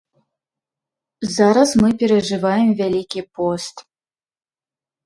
[1.35, 3.75] Зараз мы перажываем вялікі пост.